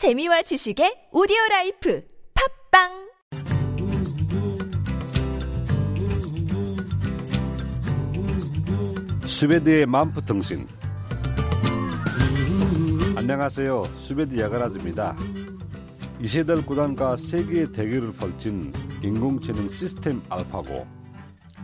[0.00, 2.02] 재미와 지식의 오디오 life
[2.70, 2.88] 팟빵!
[9.28, 10.66] 스웨드의 만프통신.
[13.14, 13.82] 안녕하세요.
[14.00, 15.14] 스웨드 야가라즈입니다.
[16.18, 18.72] 이세돌 구단과 세기의 대결을 펼친
[19.02, 20.86] 인공지능 시스템 알파고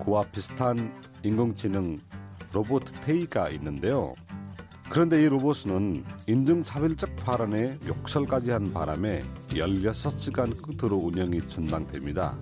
[0.05, 0.93] 그와 비슷한
[1.23, 2.01] 인공지능
[2.53, 4.13] 로봇 Tay가 있는데요
[4.89, 12.37] 그런데 이 로봇은 인종차별적 발언에 욕설까지 한 바람에 16시간 끝으로 운영이 중단됩니다.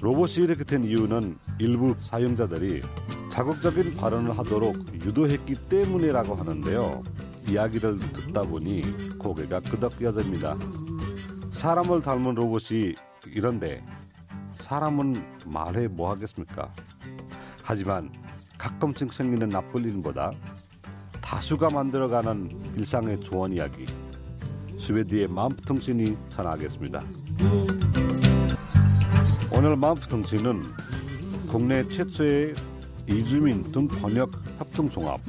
[0.00, 2.82] 로봇이 이렇게 된 이유는 일부 사용자들이
[3.32, 7.02] 자극적인 발언을 하도록 유도했기 때문이라고 하는데요.
[7.48, 10.58] 이야기를 듣다 보니 고개가 끄덕여집니다.
[11.52, 12.94] 사람을 닮은 로봇이
[13.26, 13.84] 이런데
[14.60, 15.14] 사람은
[15.46, 16.72] 말해 뭐 하겠습니까?
[17.62, 18.12] 하지만
[18.58, 20.30] 가끔씩 생기는 나쁜 일보다
[21.26, 23.84] 다수가 만들어가는 일상의 조언 이야기
[24.78, 27.02] 스웨디의 마음통신이 전하겠습니다.
[29.52, 30.62] 오늘 마음통신은
[31.48, 32.54] 국내 최초의
[33.08, 35.20] 이주민 등 번역 협동종합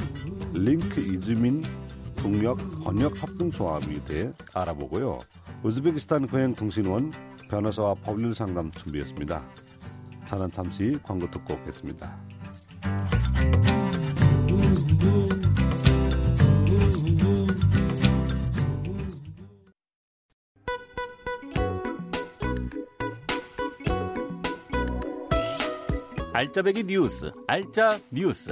[0.53, 1.63] 링크 이주민
[2.17, 5.17] 동역 번역 협동종합에 대해 알아보고요.
[5.63, 7.11] 우즈베키스탄 거행통신원
[7.49, 9.43] 변호사와 법률 상담 준비했습니다.
[10.27, 12.15] 저는 잠시 광고 듣고 오겠습니다.
[26.37, 28.51] 알짜배기 뉴스, 알짜 뉴스.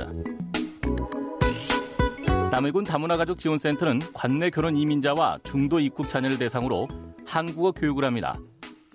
[2.51, 6.87] 남해군 다문화가족 지원센터는 관내 결혼 이민자와 중도 입국 자녀를 대상으로
[7.27, 8.39] 한국어 교육을 합니다.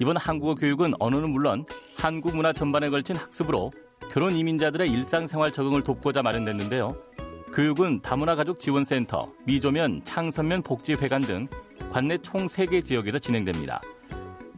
[0.01, 1.65] 이번 한국어 교육은 언어는 물론
[1.97, 3.71] 한국 문화 전반에 걸친 학습으로
[4.11, 6.89] 결혼 이민자들의 일상생활 적응을 돕고자 마련됐는데요.
[7.55, 11.47] 교육은 다문화가족 지원센터, 미조면, 창선면 복지회관 등
[11.93, 13.81] 관내 총 3개 지역에서 진행됩니다.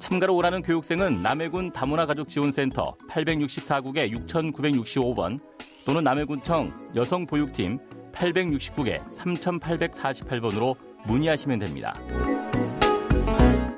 [0.03, 5.39] 참가로 오라는 교육생은 남해군 다문화 가족 지원센터 864국에 6965번
[5.84, 7.79] 또는 남해군청 여성보육팀
[8.12, 10.74] 869개 3848번으로
[11.07, 11.95] 문의하시면 됩니다.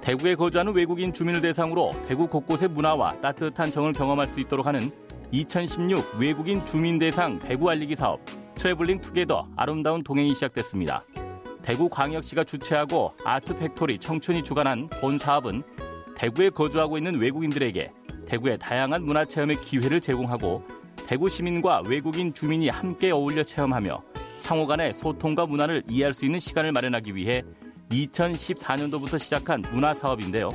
[0.00, 4.90] 대구에 거주하는 외국인 주민을 대상으로 대구 곳곳의 문화와 따뜻한 정을 경험할 수 있도록 하는
[5.30, 8.20] 2016 외국인 주민 대상 대구 알리기 사업
[8.54, 11.02] Traveling Together 아름다운 동행이 시작됐습니다.
[11.60, 15.62] 대구 광역시가 주최하고 Art Factory 청춘이 주관한 본 사업은
[16.16, 17.92] 대구에 거주하고 있는 외국인들에게
[18.26, 20.62] 대구의 다양한 문화 체험의 기회를 제공하고
[21.06, 24.02] 대구 시민과 외국인 주민이 함께 어울려 체험하며
[24.38, 27.42] 상호 간의 소통과 문화를 이해할 수 있는 시간을 마련하기 위해
[27.90, 30.50] 2014년도부터 시작한 문화 사업인데요.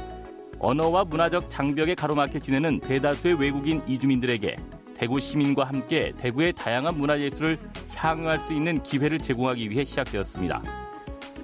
[0.59, 4.57] 언어와 문화적 장벽에 가로막혀 지내는 대다수의 외국인 이주민들에게
[4.95, 7.57] 대구 시민과 함께 대구의 다양한 문화예술을
[7.95, 10.88] 향유할 수 있는 기회를 제공하기 위해 시작되었습니다.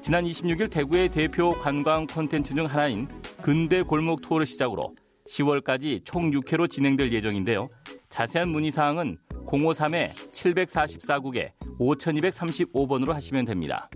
[0.06, 3.08] 지난 26일 대구의 대표 관광 콘텐츠 중 하나인
[3.42, 4.94] 근대 골목 투어를 시작으로
[5.28, 7.70] 10월까지 총 6회로 진행될 예정인데요.
[8.10, 9.18] 자세한 문의 사항은
[9.48, 13.90] 053-744국에 5235번으로 하시면 됩니다.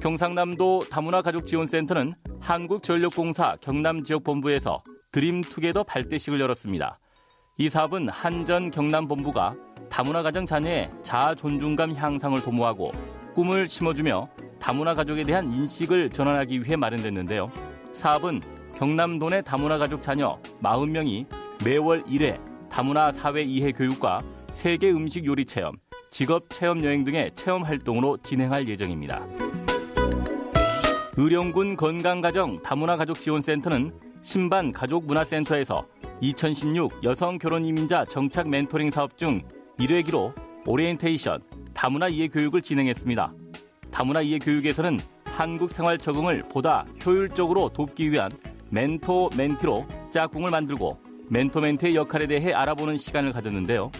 [0.00, 4.82] 경상남도 다문화 가족 지원센터는 한국전력공사 경남지역본부에서
[5.12, 6.98] 드림투게더 발대식을 열었습니다.
[7.58, 9.54] 이 사업은 한전 경남본부가
[9.90, 12.92] 다문화 가정 자녀의 자아 존중감 향상을 도모하고
[13.36, 17.52] 꿈을 심어주며 다문화 가족에 대한 인식을 전환하기 위해 마련됐는데요.
[17.92, 18.40] 사업은
[18.76, 21.26] 경남도 내 다문화 가족 자녀 40명이
[21.62, 25.76] 매월 1회 다문화 사회 이해 교육과 세계 음식 요리 체험,
[26.10, 29.22] 직업 체험 여행 등의 체험 활동으로 진행할 예정입니다.
[31.18, 33.92] 의령군 건강가정 다문화 가족 지원센터는
[34.22, 35.84] 신반 가족문화센터에서
[36.22, 39.42] 2016 여성 결혼 이민자 정착 멘토링 사업 중
[39.78, 40.32] 1회기로
[40.66, 41.42] 오리엔테이션
[41.76, 43.34] 다문화 이해 교육을 진행했습니다.
[43.90, 48.32] 다문화 이해 교육에서는 한국 생활 적응을 보다 효율적으로 돕기 위한
[48.70, 50.98] 멘토 멘티로 짝꿍을 만들고
[51.28, 53.92] 멘토 멘트의 역할에 대해 알아보는 시간을 가졌는데요.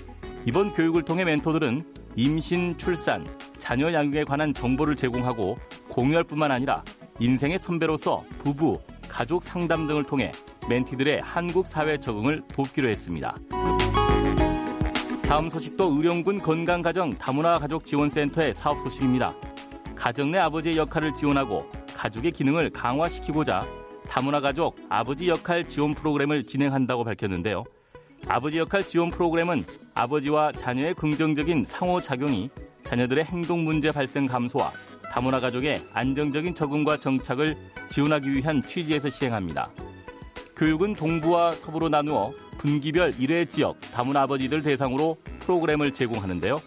[0.47, 1.85] 이번 교육을 통해 멘토들은
[2.17, 3.27] 임신, 출산,
[3.59, 5.59] 자녀 양육에 관한 정보를 제공하고
[5.91, 6.83] 공유할 뿐만 아니라
[7.21, 10.33] 인생의 선배로서 부부, 가족 상담 등을 통해
[10.67, 13.37] 멘티들의 한국 사회 적응을 돕기로 했습니다.
[15.27, 19.35] 다음 소식도 의령군 건강가정 다문화 가족 지원센터의 사업 소식입니다.
[19.97, 23.67] 가정 내 아버지의 역할을 지원하고 가족의 기능을 강화시키고자
[24.09, 27.65] 다문화 가족 아버지 역할 지원 프로그램을 진행한다고 밝혔는데요.
[28.29, 29.65] 아버지 역할 지원 프로그램은
[29.95, 32.49] 아버지와 자녀의 긍정적인 상호작용이
[32.85, 34.73] 자녀들의 행동 문제 발생 감소와
[35.11, 37.57] 다문화 가족의 안정적인 적응과 정착을
[37.91, 39.71] 지원하기 위한 취지에서 시행합니다.
[40.55, 42.33] 교육은 동부와 서부로 나누어
[42.67, 46.61] 분기별 1회 지역 다문화 아버지들 대상으로 프로그램을 제공하는데요.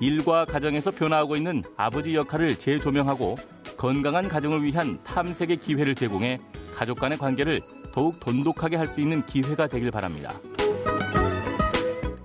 [0.00, 3.36] 일과 가정에서 변화하고 있는 아버지 역할을 재조명하고
[3.78, 6.38] 건강한 가정을 위한 탐색의 기회를 제공해
[6.74, 10.38] 가족 간의 관계를 더욱 돈독하게 할 수 있는 기회가 되길 바랍니다.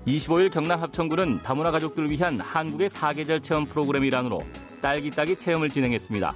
[0.05, 4.43] 25일 경남 합천군은 다문화 가족들을 위한 한국의 사계절 체험 프로그램 일환으로
[4.81, 6.35] 딸기 따기 체험을 진행했습니다.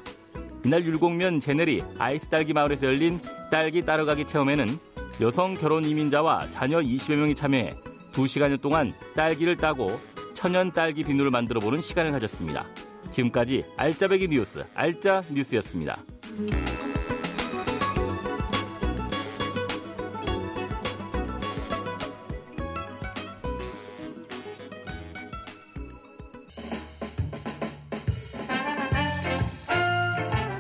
[0.64, 3.20] 이날 율곡면 제네리 아이스 딸기 마을에서 열린
[3.52, 7.74] 딸기 따러가기 체험에는 여성 결혼 이민자와 자녀 20여 명이 참여해
[8.14, 10.00] 2시간여 동안 딸기를 따고
[10.34, 12.66] 천연 딸기 비누를 만들어 보는 시간을 가졌습니다.
[13.12, 16.04] 지금까지 알짜배기 뉴스 알짜 뉴스였습니다.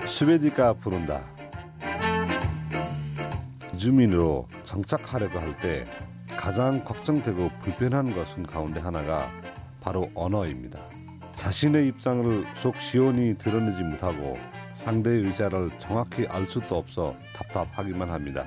[0.07, 1.21] 스웨디가 부른다.
[3.85, 5.85] 주민으로 정착하려고 할 때
[6.35, 9.29] 가장 걱정되고 불편한 것은 가운데 하나가
[9.79, 10.79] 바로 언어입니다.
[11.33, 14.39] 자신의 입장을 속 시원히 드러내지 못하고
[14.73, 18.43] 상대의 의자를 정확히 알 수도 없어 답답하기만 합니다.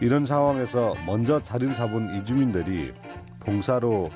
[0.00, 2.92] 이런 상황에서 먼저 잡은 이주민들이
[3.38, 4.10] 봉사로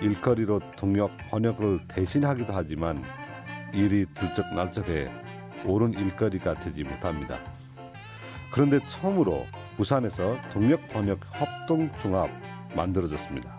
[0.00, 3.02] 일거리로 동역 번역을 대신하기도 하지만
[3.74, 5.10] 일이 들쩍날쩍해
[5.66, 7.38] 옳은 일거리가 되지 못합니다.
[8.50, 9.44] 그런데 처음으로
[9.76, 12.30] 부산에서 동역 번역 협동 종합
[12.76, 13.56] 만들어졌습니다.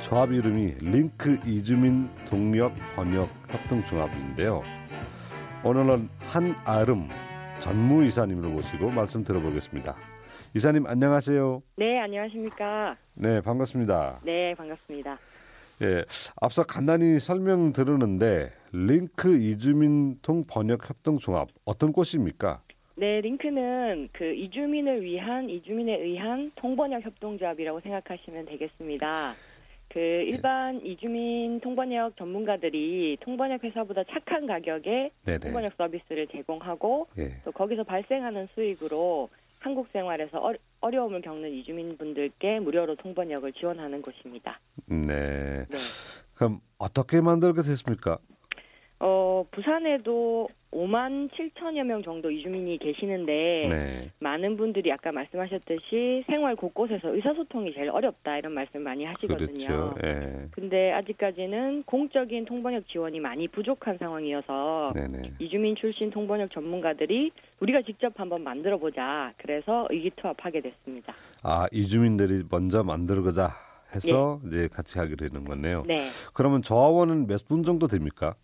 [0.00, 4.62] 조합 이름이 링크 이주민 동역 번역 협동 종합인데요.
[5.64, 7.08] 오늘은 한아름
[7.60, 9.96] 전무 이사님을 모시고 말씀 들어보겠습니다.
[10.54, 11.62] 이사님 안녕하세요.
[11.76, 12.96] 네, 안녕하십니까.
[13.14, 14.20] 네, 반갑습니다.
[14.22, 15.18] 네, 반갑습니다.
[15.82, 16.04] 예,
[16.40, 22.60] 앞서 간단히 설명 들었는데 링크 이주민 통 번역 협동 종합 어떤 곳입니까?
[22.98, 29.34] 네, 링크는 그 이주민을 위한 이주민에 의한 통번역 협동조합이라고 생각하시면 되겠습니다.
[29.88, 35.38] 그 일반 이주민 통번역 전문가들이 통번역 회사보다 착한 가격에 네네.
[35.38, 37.40] 통번역 서비스를 제공하고 예.
[37.44, 39.28] 또 거기서 발생하는 수익으로
[39.58, 44.58] 한국 생활에서 어, 어려 움을 겪는 이주민 분들께 무료로 통번역을 지원하는 곳입니다.
[44.86, 45.66] 네.
[45.68, 45.78] 네.
[46.34, 48.18] 그럼 어떻게 만들게 됐습니까?
[48.98, 54.10] 어, 부산에도 5만 7천여 명 정도 이주민이 계시는데 네.
[54.18, 59.94] 많은 분들이 아까 말씀하셨듯이 생활 곳곳에서 의사소통이 제일 어렵다 이런 말씀 많이 하시거든요.
[59.94, 59.94] 그렇죠.
[60.04, 60.48] 예.
[60.50, 65.32] 근데 아직까지는 공적인 통번역 지원이 많이 부족한 상황이어서 네네.
[65.38, 69.32] 이주민 출신 통번역 전문가들이 우리가 직접 한번 만들어 보자.
[69.38, 71.14] 그래서 의기투합하게 됐습니다.
[71.42, 73.48] 아 이주민들이 먼저 만들고자
[73.94, 75.84] 해서 이제 같이 하기로 되는 거네요.
[75.86, 76.08] 네.
[76.34, 78.34] 그러면 조합원은 몇 분 정도 됩니까?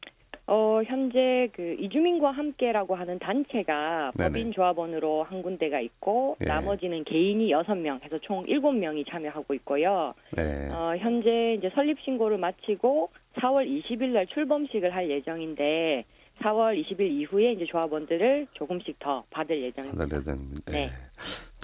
[0.53, 4.29] 어, 현재 그 이주민과 함께라고 하는 단체가 네네.
[4.29, 6.45] 법인 조합원으로 한 군데가 있고 예.
[6.45, 10.13] 나머지는 개인이 여섯 명 해서 총 일곱 명이 참여하고 있고요.
[10.37, 10.69] 네.
[10.71, 16.05] 어, 현재 이제 설립 신고를 마치고 4월 20일 날 출범식을 할 예정인데
[16.41, 20.05] 4월 20일 이후에 이제 조합원들을 조금씩 더 받을 예정입니다.
[20.05, 20.73] 하늘 예정입니다.
[20.73, 20.79] 네.
[20.83, 20.91] 예.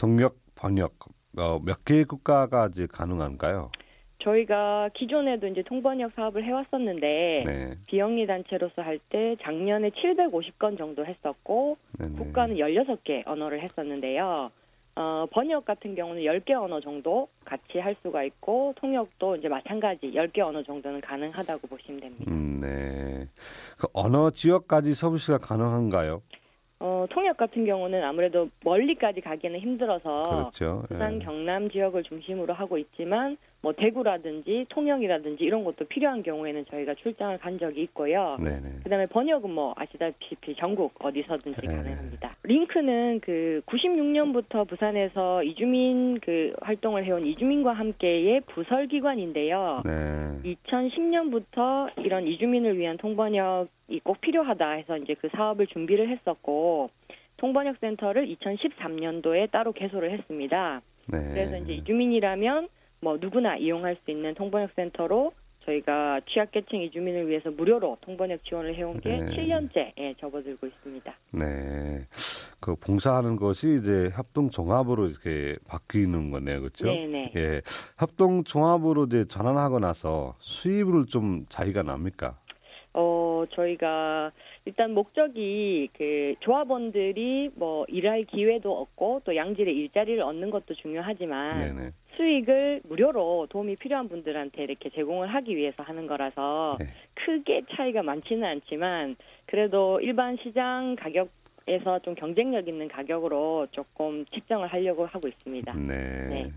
[0.00, 0.94] 동력 번역
[1.36, 3.70] 어, 몇 개의 국가가 이제 가능한가요?
[4.20, 7.74] 저희가 기존에도 이제 통번역 사업을 해왔었는데 네.
[7.86, 12.16] 비영리 단체로서 할 때 작년에 750건 정도 했었고 네네.
[12.18, 14.50] 국가는 16개 언어를 했었는데요.
[14.96, 20.40] 어, 번역 같은 경우는 10개 언어 정도 같이 할 수가 있고 통역도 이제 마찬가지 10개
[20.40, 22.24] 언어 정도는 가능하다고 보시면 됩니다.
[22.28, 23.26] 음, 네.
[23.78, 26.20] 그 어느 지역까지 서비스가 가능한가요?
[26.80, 30.84] 어, 통역 같은 경우는 아무래도 멀리까지 가기는 힘들어서 그렇죠.
[30.88, 31.24] 부산 예.
[31.24, 37.58] 경남 지역을 중심으로 하고 있지만 뭐 대구라든지 통영이라든지 이런 곳도 필요한 경우에는 저희가 출장을 간
[37.58, 38.36] 적이 있고요.
[38.38, 38.80] 네네.
[38.84, 41.66] 그다음에 번역은 뭐 아시다시피 전국 어디서든지 네.
[41.66, 42.27] 가능합니다.
[42.48, 49.82] 링크는 그 96년부터 부산에서 이주민 그 활동을 해온 이주민과 함께의 부설 기관인데요.
[49.84, 50.56] 네.
[50.64, 56.88] 2010년부터 이런 이주민을 위한 통번역이 꼭 필요하다 해서 이제 그 사업을 준비를 했었고
[57.36, 60.80] 통번역 센터를 2013년도에 따로 개소를 했습니다.
[61.06, 61.18] 네.
[61.28, 62.68] 그래서 이제 이주민이라면
[63.02, 65.32] 뭐 누구나 이용할 수 있는 통번역 센터로
[65.68, 69.26] 저희가 취약계층 이주민을 위해서 무료로 통번역 지원을 해온 게 네.
[69.26, 71.14] 7년째 예, 접어들고 있습니다.
[71.32, 72.06] 네.
[72.60, 76.60] 그 봉사하는 것이 이제 협동 종합으로 이렇게 바뀌는 거네요.
[76.60, 76.86] 그렇죠?
[76.86, 77.32] 네네.
[77.36, 77.60] 예.
[77.98, 82.38] 협동 종합으로 이제 전환하고 나서 수입을 좀 차이가 납니까?
[82.94, 84.32] 어, 저희가
[84.64, 91.90] 일단 목적이 그 조합원들이 뭐 일할 기회도 얻고 또 양질의 일자리를 얻는 것도 중요하지만 네네.
[92.18, 96.86] 수익을 무료로 도움이 필요한 분들한테 이렇게 제공을 하기 위해서 하는 거라서 네.
[97.14, 101.30] 크게 차이가 많지는 않지만 그래도 일반 시장 가격
[101.70, 105.74] 에서 좀 경쟁력 있는 가격으로 조금 책정을 하려고 하고 있습니다.
[105.74, 106.26] 네.
[106.26, 106.52] 네.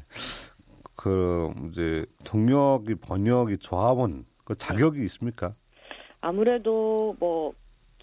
[0.96, 5.53] 그 이제 동력이 번역이 조합원 그 자격이 있습니까?
[6.22, 7.51] 아무래도 뭐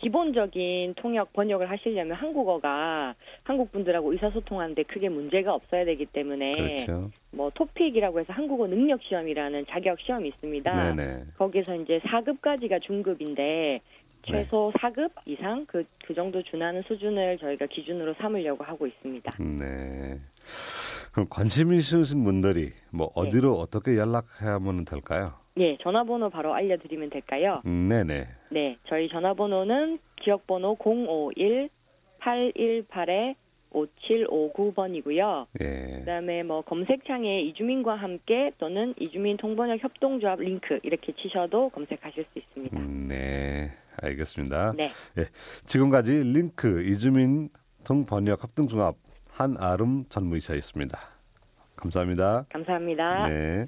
[0.01, 7.11] 기본적인 통역 번역을 하시려면 한국어가 한국 분들하고 의사소통하는데 크게 문제가 없어야 되기 때문에 그렇죠.
[7.33, 10.95] 뭐 토픽이라고 해서 한국어 능력 시험이라는 자격 시험이 있습니다.
[10.95, 11.25] 네네.
[11.37, 13.81] 거기서 이제 4급까지가 중급인데
[14.27, 19.31] 최소 4급 이상 그, 그 정도 준하는 수준을 저희가 기준으로 삼으려고 하고 있습니다.
[19.43, 20.21] 네.
[21.13, 25.35] 그럼 관심 있으신 분들이 뭐 어디로 어떻게 연락하면 될까요?
[25.59, 27.63] 예, 전화번호 바로 알려드리면 될까요?
[27.67, 28.29] 음, 네네.
[28.51, 33.35] 네, 저희 전화번호는 지역번호 051-818에
[33.73, 35.47] 5759번이고요.
[35.61, 35.99] 예.
[35.99, 42.79] 그다음에 뭐 검색창에 이주민과 함께 또는 이주민 통번역 협동조합 링크 이렇게 치셔도 검색하실 수 있습니다.
[42.79, 43.71] 음, 네.
[44.01, 44.75] 알겠습니다.
[44.77, 44.91] 네,
[45.67, 47.51] 지금까지 링크 이주민
[47.85, 48.97] 통번역 합동종합
[49.33, 50.99] 한아름 전무이사였습니다.
[51.77, 52.47] 감사합니다.
[52.49, 53.29] 감사합니다.
[53.29, 53.67] 네.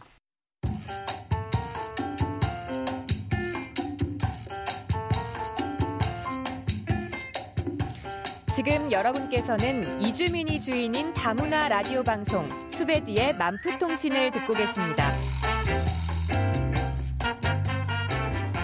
[8.62, 15.10] 지금 여러분께서는 이주민이 주인인 다문화 라디오 방송 수베디의 만프통신을 듣고 계십니다.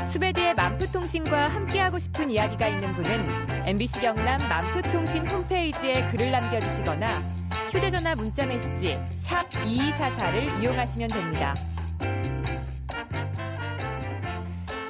[0.07, 7.23] 수베디의 만프통신과 함께하고 싶은 이야기가 있는 분은 MBC 경남 만프통신 홈페이지에 글을 남겨주시거나
[7.71, 11.55] 휴대전화 문자메시지 샵 2244를 이용하시면 됩니다.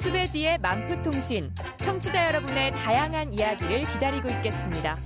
[0.01, 1.53] 수베디의 만프통신
[1.87, 4.97] 청취자 여러분의 다양한 이야기를 기다리고 있겠습니다.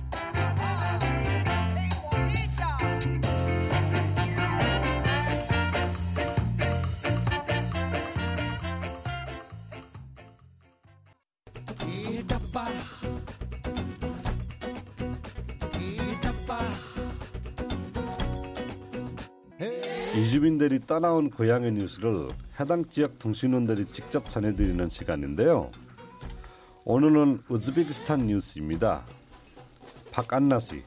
[20.16, 25.70] 이주민들이 떠나온 고향의 뉴스를 해당 지역 통신원들이 직접 전해드리는 시간인데요.
[26.84, 29.04] 오늘은 우즈베키스탄 뉴스입니다.
[30.10, 30.82] 박안나 씨.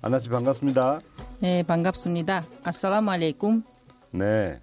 [0.00, 1.00] 안나 씨 반갑습니다.
[1.40, 2.44] 네, 반갑습니다.
[2.62, 3.62] 아살라무 알레이쿰.
[4.12, 4.60] 네.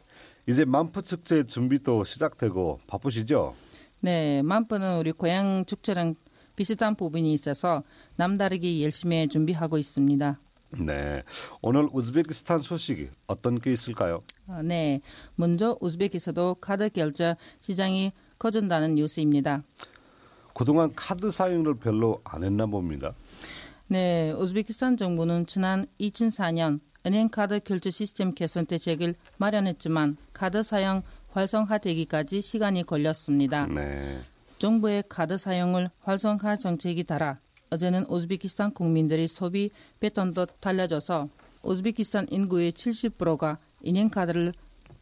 [0.48, 3.54] 이제 만프 축제 준비도 시작되고 바쁘시죠?
[4.00, 6.16] 네, 만프는 우리 고향 축제랑
[6.56, 7.84] 비슷한 부분이 있어서
[8.16, 10.40] 남다르게 열심히 준비하고 있습니다.
[10.80, 11.24] 네.
[11.62, 14.24] 오늘 우즈베키스탄 소식이 어떤 게 있을까요?
[14.48, 15.02] 어, 네,
[15.36, 19.64] 먼저 우즈베키에서도 카드 결제 시장이 커진다는 뉴스입니다.
[20.54, 23.14] 그동안 카드 사용을 별로 안 했나 봅니다.
[23.88, 32.42] 네, 우즈베키스탄 정부는 지난 2004년 은행 카드 결제 시스템 개선 대책을 마련했지만 카드 사용 활성화되기까지
[32.42, 33.66] 시간이 걸렸습니다.
[33.66, 34.22] 네.
[34.60, 37.40] 정부의 카드 사용을 활성화 정책이 따라
[37.72, 41.30] 어제는 우즈베키스탄 국민들의 소비 패턴도 달라져서
[41.64, 44.54] 우즈베키스탄 인구의 70%가 은행 카드를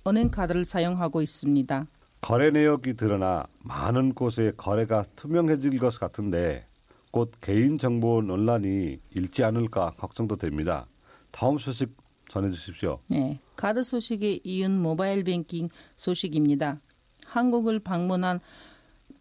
[0.08, 1.88] 은행 카드를 사용하고 있습니다.
[2.22, 6.66] 거래 내역이 드러나 많은 곳에 거래가 투명해질 것 같은데
[7.12, 10.86] 곧 개인 정보 논란이 일지 않을까 걱정도 됩니다.
[11.32, 11.96] 다음 소식
[12.30, 13.00] 전해주십시오.
[13.10, 16.80] 네, 카드 소식에 이은 모바일 뱅킹 소식입니다.
[17.26, 18.40] 한국을 방문한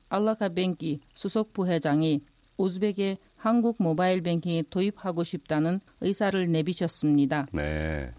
[0.09, 2.23] 알라카 뱅키 수석 부회장이
[2.57, 7.47] 우즈벡에 한국 모바일 뱅킹에 도입하고 싶다는 의사를 내비쳤습니다.
[7.52, 8.11] 네.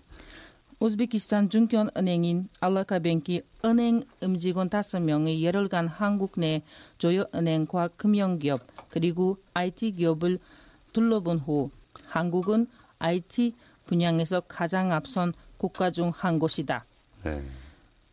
[0.81, 6.61] 우즈베키스탄 중견 은행인 알라카뱅키 은행 임직원 5명의 열흘간 한국 내
[6.97, 10.39] 주요 은행과 금융기업 그리고 IT 기업을
[10.93, 11.69] 둘러본 후
[12.05, 12.67] 한국은
[12.97, 13.55] IT
[13.87, 16.85] 분야에서 가장 앞선 국가 중 한 곳이다.
[17.25, 17.43] 네.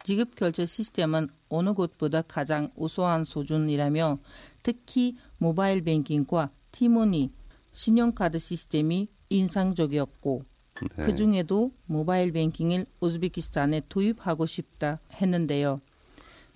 [0.02, 4.18] 지급 결제 시스템은 어느 곳보다 가장 우수한 수준이라며
[4.64, 7.30] 특히 모바일 뱅킹과 티모니
[7.70, 10.55] 신용카드 시스템이 인상적이었고
[10.97, 11.06] 네.
[11.06, 15.80] 그 중에도 모바일 뱅킹을 우즈베키스탄에 도입하고 싶다 했는데요.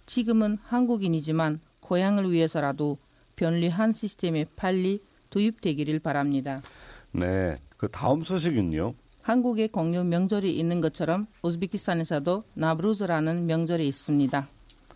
[0.06, 2.98] 지금은 한국인이지만 고향을 위해서라도
[3.36, 6.60] 편리한 시스템에 빨리 도입되기를 바랍니다.
[7.12, 7.56] 네.
[7.76, 8.94] 그 다음 소식은요.
[9.22, 14.48] 한국에 공유 명절이 있는 것처럼 우즈베키스탄에서도 나브루즈라는 명절이 있습니다.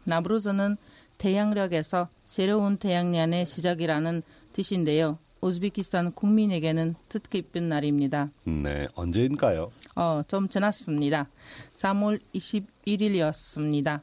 [0.04, 0.76] 나브루즈는
[1.18, 5.18] 태양력에서 새로운 태양년의 시작이라는 뜻인데요.
[5.44, 8.30] 우즈베키스탄 국민에게는 뜻깊은 날입니다.
[8.46, 8.86] 네.
[8.94, 9.70] 언제인가요?
[9.94, 11.28] 어, 좀 지났습니다.
[11.74, 14.00] 3월 21일이었습니다.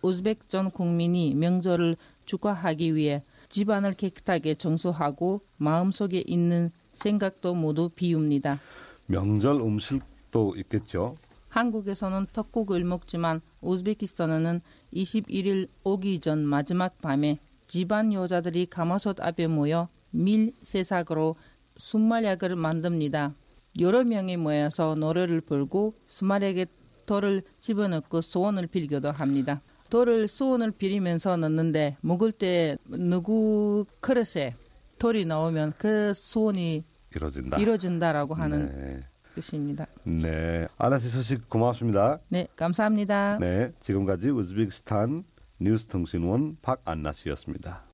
[0.00, 8.58] 우즈벡 전 국민이 명절을 축하하기 위해 집안을 깨끗하게 청소하고 마음속에 있는 생각도 모두 비웁니다.
[9.04, 11.14] 명절 음식도 있겠죠.
[11.50, 14.62] 한국에서는 떡국을 먹지만 우즈베키스탄은
[14.94, 21.36] 21일 오기 전 마지막 밤에 집안 여자들이 가마솥 앞에 모여 밀 새싹으로
[21.76, 23.34] 순말약을 만듭니다.
[23.78, 26.66] 여러 명이 모여서 노래를 불고 수말에게
[27.06, 29.62] 돌을 집어넣고 소원을 빌기도 합니다.
[29.90, 34.54] 돌을 소원을 빌리면서 넣는데 먹을 때 누구 그릇에
[34.98, 37.58] 돌이 나오면 그 소원이 이루어진다.
[37.58, 39.04] 이루어진다라고 하는 네.
[39.34, 39.86] 뜻입니다.
[40.04, 40.68] 네.
[40.76, 42.20] 아나씨 소식 고맙습니다.
[42.28, 43.38] 네, 감사합니다.
[43.40, 43.72] 네.
[43.80, 45.24] 지금까지 우즈베키스탄
[45.60, 47.89] 뉴스통신원 박안나 씨였습니다.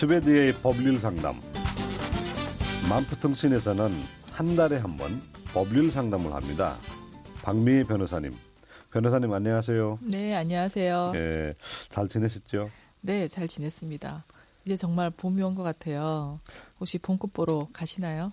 [0.00, 1.34] 스웨드의 법률 상담.
[2.88, 3.90] 만프통신에서는
[4.32, 5.20] 한 달에 한 번
[5.52, 6.78] 법률 상담을 합니다.
[7.42, 8.32] 박미희 변호사님.
[8.90, 9.98] 변호사님 안녕하세요.
[10.00, 11.12] 네, 안녕하세요.
[11.16, 11.52] 예,
[11.90, 12.70] 잘 지내셨죠?
[13.02, 14.24] 네, 잘 지냈습니다.
[14.64, 16.40] 이제 정말 봄이 온 것 같아요.
[16.78, 18.32] 혹시 봄꽃 보러 가시나요?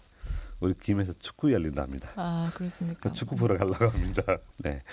[0.61, 2.11] 우리 김에서 축구 열린답니다.
[2.15, 3.09] 아, 그렇습니까?
[3.09, 4.23] 그 축구 보러 가려고 합니다.
[4.55, 4.83] 네.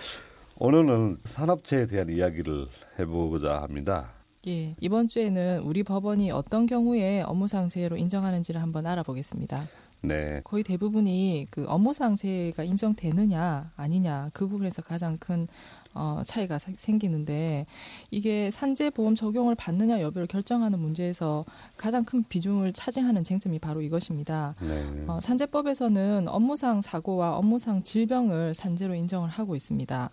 [0.56, 2.66] 오늘은 산업체에 대한 이야기를
[2.98, 4.10] 해보고자 합니다.
[4.46, 9.62] 예, 이번 주에는 우리 법원이 어떤 경우에 업무상 재해로 인정하는지를 한번 알아보겠습니다.
[10.02, 10.42] 네.
[10.44, 15.48] 거의 대부분이 그 업무상 재해가 인정되느냐 아니냐 그 부분에서 가장 큰
[15.94, 17.64] 어, 차이가 사- 생기는데
[18.10, 21.44] 이게 산재보험 적용을 받느냐 여부를 결정하는 문제에서
[21.78, 24.56] 가장 큰 비중을 차지하는 쟁점이 바로 이것입니다.
[24.60, 25.04] 네.
[25.06, 30.10] 어, 산재법에서는 업무상 사고와 업무상 질병을 산재로 인정을 하고 있습니다.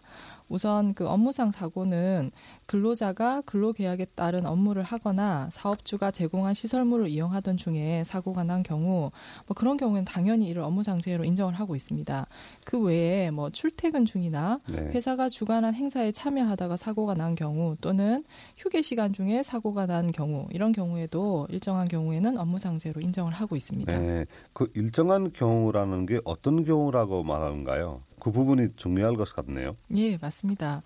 [0.51, 2.31] 우선 그 업무상 사고는
[2.65, 9.11] 근로자가 근로계약에 따른 업무를 하거나 사업주가 제공한 시설물을 이용하던 중에 사고가 난 경우
[9.47, 12.27] 뭐 그런 경우에는 당연히 이를 업무상 재해로 인정을 하고 있습니다.
[12.65, 14.89] 그 외에 뭐 출퇴근 중이나 네.
[14.93, 18.25] 회사가 주관한 행사에 참여하다가 사고가 난 경우 또는
[18.57, 23.97] 휴게 시간 중에 사고가 난 경우 이런 경우에도 일정한 경우에는 업무상재로 인정을 하고 있습니다.
[23.97, 24.25] 네.
[24.51, 28.01] 그 일정한 경우라는 게 어떤 경우라고 말하는가요?
[28.21, 29.75] 그 부분이 중요할 것 같네요.
[29.97, 30.83] 예, 맞습니다.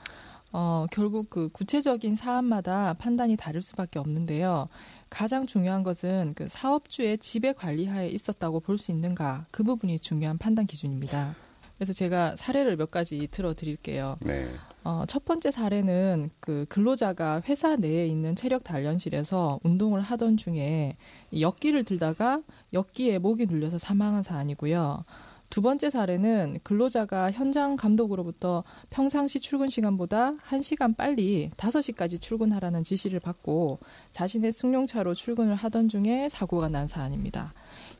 [0.53, 4.69] 어, 결국 그 구체적인 사안마다 판단이 다를 수밖에 없는데요.
[5.09, 10.65] 가장 중요한 것은 그 사업주의 지배 관리하에 있었다고 볼 수 있는가 그 부분이 중요한 판단
[10.65, 11.35] 기준입니다.
[11.77, 14.17] 그래서 제가 사례를 몇 가지 들어 드릴게요.
[14.25, 14.49] 네.
[14.85, 20.95] 어, 첫 번째 사례는 그 근로자가 회사 내에 있는 체력 단련실에서 운동을 하던 중에
[21.31, 25.03] 이 역기를 들다가 역기에 목이 눌려서 사망한 사안이고요.
[25.49, 33.79] 두 번째 사례는 근로자가 현장 감독으로부터 평상시 출근 시간보다 1시간 빨리 5시까지 출근하라는 지시를 받고
[34.11, 37.53] 자신의 승용차로 출근을 하던 중에 사고가 난 사안입니다.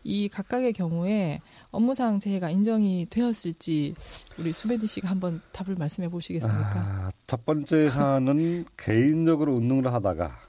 [0.04, 1.40] 이 각각의 경우에
[1.72, 3.94] 업무상 재해가 인정이 되었을지
[4.38, 6.74] 우리 수베디 씨가 한번 답을 말씀해 보시겠습니까?
[6.76, 10.40] 아, 첫 번째 사안은 개인적으로 운동을 하다가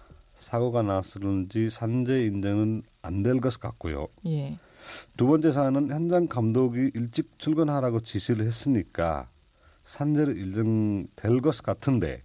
[0.41, 4.09] 사고가 났을지 산재 인정은 안 될 것 같고요.
[4.27, 4.59] 예.
[5.17, 9.29] 두 번째 사안은 현장 감독이 일찍 출근하라고 지시를 했으니까
[9.85, 12.23] 산재로 인정될 것 같은데.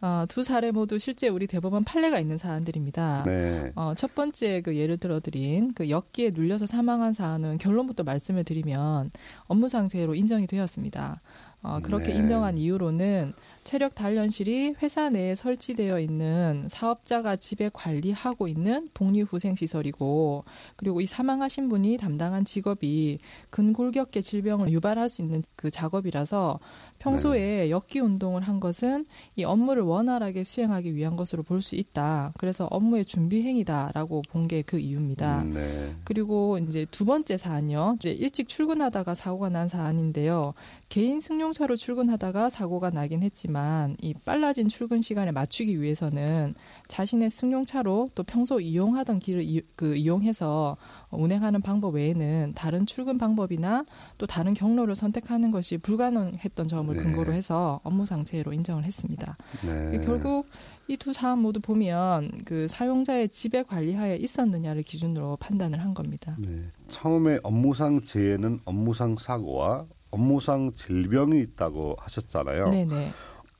[0.00, 3.22] 어, 두 사례 모두 실제 우리 대법원 판례가 있는 사안들입니다.
[3.24, 3.72] 네.
[3.76, 9.12] 어, 첫 번째 그 예를 들어드린 그 역기에 눌려서 사망한 사안은 결론부터 말씀을 드리면
[9.44, 11.20] 업무상 재해로 인정이 되었습니다.
[11.62, 12.18] 어, 그렇게 네.
[12.18, 13.32] 인정한 이유로는
[13.64, 20.44] 체력 단련실이 회사 내에 설치되어 있는 사업자가 집에 관리하고 있는 복리후생 시설이고
[20.76, 23.18] 그리고 이 사망하신 분이 담당한 직업이
[23.50, 26.58] 근골격계 질병을 유발할 수 있는 그 작업이라서
[26.98, 32.32] 평소에 역기 운동을 한 것은 이 업무를 원활하게 수행하기 위한 것으로 볼 수 있다.
[32.38, 35.42] 그래서 업무의 준비 행위다라고 본 게 그 이유입니다.
[35.42, 35.94] 음, 네.
[36.04, 37.96] 그리고 이제 두 번째 사안요.
[38.00, 40.54] 이제 일찍 출근하다가 사고가 난 사안인데요.
[40.88, 43.51] 개인 승용차로 출근하다가 사고가 나긴 했지만
[44.00, 46.54] 이 빨라진 출근 시간에 맞추기 위해서는
[46.88, 50.76] 자신의 승용차로 또 평소 이용하던 길을 이, 그 이용해서
[51.10, 53.84] 운행하는 방법 외에는 다른 출근 방법이나
[54.18, 57.02] 또 다른 경로를 선택하는 것이 불가능했던 점을 네.
[57.02, 59.36] 근거로 해서 업무상 재해로 인정을 했습니다.
[59.62, 60.00] 네.
[60.00, 60.48] 결국
[60.88, 66.36] 이 두 사안 모두 보면 그 사용자의 지배 관리하에 있었느냐를 기준으로 판단을 한 겁니다.
[66.38, 66.70] 네.
[66.88, 72.68] 처음에 업무상 재해는 업무상 사고와 업무상 질병이 있다고 하셨잖아요.
[72.68, 73.12] 네네.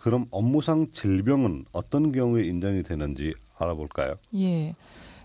[0.03, 4.17] 그럼 업무상 질병은 어떤 경우에 인정이 되는지 알아볼까요?
[4.35, 4.75] 예.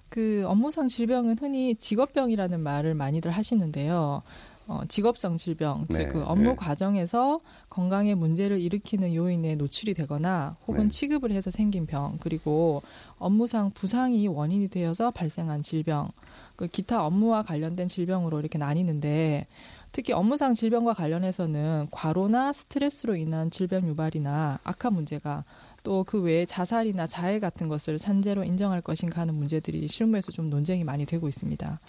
[0.07, 4.21] 그 업무상 질병은 흔히 직업병이라는 말을 많이들 하시는데요.
[4.67, 6.55] 어, 직업성 질병, 네, 즉그 업무 네.
[6.57, 10.87] 과정에서 건강에 문제를 일으키는 요인에 노출이 되거나 혹은 네.
[10.89, 12.83] 취급을 해서 생긴 병, 그리고
[13.17, 16.09] 업무상 부상이 원인이 되어서 발생한 질병,
[16.55, 19.47] 그 기타 업무와 관련된 질병으로 이렇게 나뉘는데
[19.91, 25.43] 특히 업무상 질병과 관련해서는 과로나 스트레스로 인한 질병 유발이나 악화 문제가
[25.84, 30.84] 또 그 외에 자살이나 자해 같은 것을 산재로 인정할 것인가 하는 문제들이 실무에서 좀 논쟁이
[30.84, 31.80] 많이 되고 있습니다.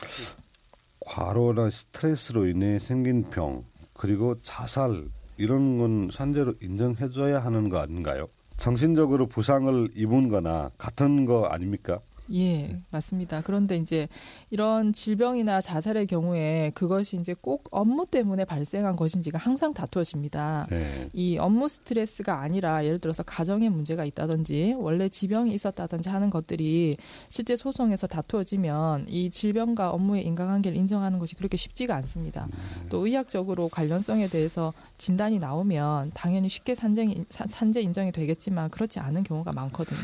[1.00, 8.28] 과로나 스트레스로 인해 생긴 병 그리고 자살 이런 건 산재로 인정해줘야 하는 거 아닌가요?
[8.56, 12.00] 정신적으로 부상을 입은 거나 같은 거 아닙니까?
[12.34, 13.42] 예, 맞습니다.
[13.42, 14.08] 그런데 이제
[14.50, 20.66] 이런 질병이나 자살의 경우에 그것이 이제 꼭 업무 때문에 발생한 것인지가 항상 다투어집니다.
[20.70, 21.08] 네.
[21.12, 26.96] 이 업무 스트레스가 아니라 예를 들어서 가정에 문제가 있다든지 원래 지병이 있었다든지 하는 것들이
[27.28, 32.48] 실제 소송에서 다투어지면 이 질병과 업무의 인과관계를 인정하는 것이 그렇게 쉽지가 않습니다.
[32.52, 32.86] 음.
[32.90, 39.52] 또 의학적으로 관련성에 대해서 진단이 나오면 당연히 쉽게 산재, 산재 인정이 되겠지만 그렇지 않은 경우가
[39.52, 39.98] 많거든요.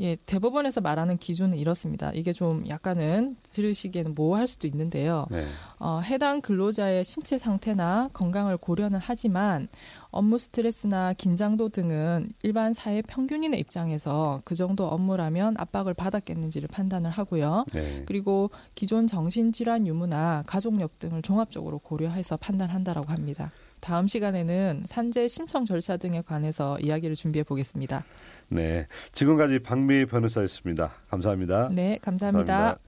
[0.00, 2.10] 예, 대법원에서 말하는 기준은 이렇습니다.
[2.12, 5.26] 이게 좀 약간은 들으시기에는 모호할 수도 있는데요.
[5.30, 5.46] 네.
[5.78, 9.68] 어, 해당 근로자의 신체 상태나 건강을 고려는 하지만
[10.10, 17.64] 업무 스트레스나 긴장도 등은 일반 사회 평균인의 입장에서 그 정도 업무라면 압박을 받았겠는지를 판단을 하고요.
[17.72, 18.02] 네.
[18.06, 23.52] 그리고 기존 정신질환 유무나 가족력 등을 종합적으로 고려해서 판단한다라고 합니다.
[23.80, 28.04] 다음 시간에는 산재 신청 절차 등에 관해서 이야기를 준비해 보겠습니다.
[28.48, 28.86] 네.
[29.12, 30.92] 지금까지 박미 변호사였습니다.
[31.08, 31.68] 감사합니다.
[31.72, 32.78] 네, 감사합니다.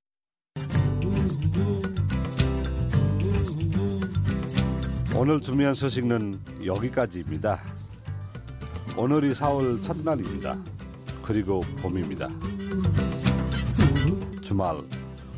[0.57, 0.87] 감사합니다.
[5.19, 7.63] 오늘 준비한 소식은 여기까지입니다.
[8.99, 10.59] 오늘이 4월 첫날입니다.
[11.23, 12.29] 그리고 봄입니다.
[14.43, 14.77] 주말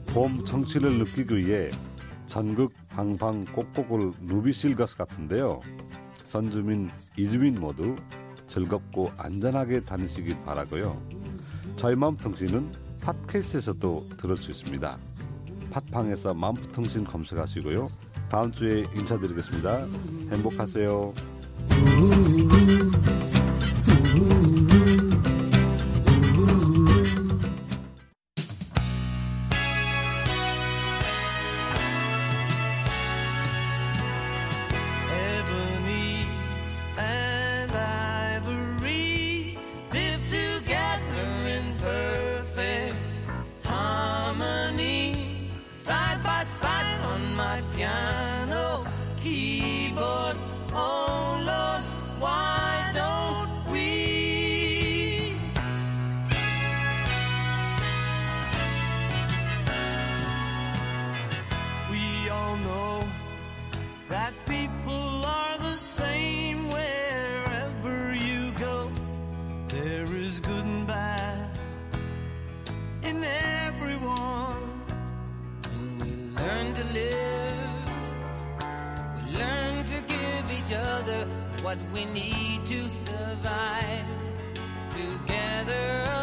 [0.08, 1.70] 봄 정취를 느끼기 위해
[2.26, 5.60] 전국 방방 꼭꼭을 누비실 것 같은데요.
[6.24, 7.96] 선주민, 이주민 모두
[8.58, 11.00] 즐겁고 안전하게 다니시길 바라고요.
[11.76, 14.98] 저희 마음통신은 팟캐스트에서도 들을 수 있습니다.
[15.70, 17.86] 팟팡에서 마음통신 검색하시고요.
[18.28, 19.86] 다음 주에 인사드리겠습니다.
[20.32, 21.12] 행복하세요.
[64.76, 68.90] people are the same wherever you go.
[69.68, 71.58] There is good and bad
[73.02, 73.24] in
[73.64, 74.82] everyone.
[76.00, 77.90] We learn to live,
[79.16, 81.26] we learn to give each other
[81.62, 84.04] what we need to survive
[84.90, 86.17] together.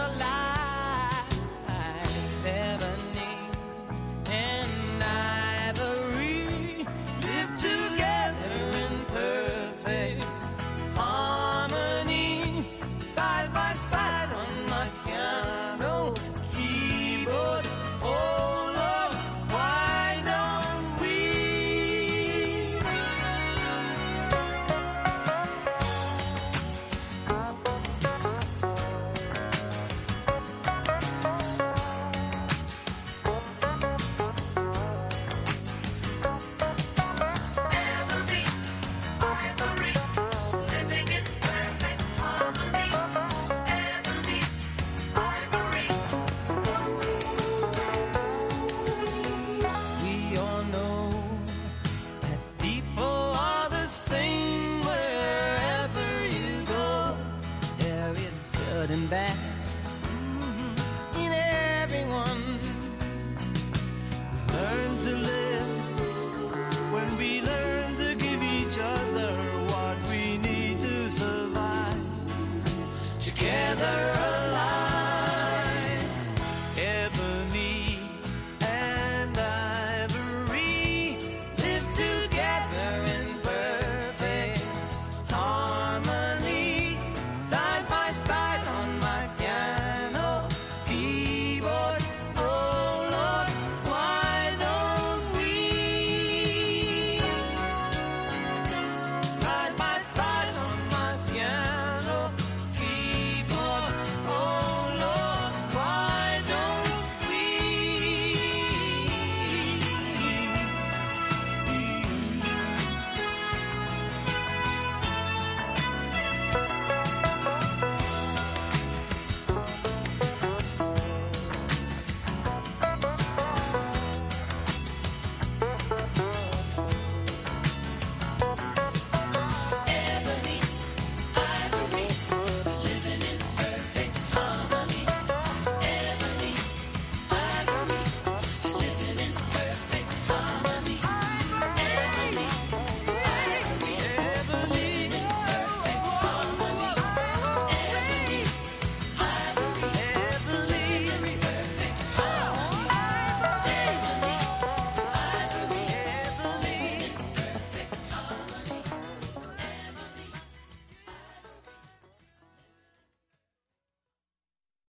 [73.76, 74.15] together.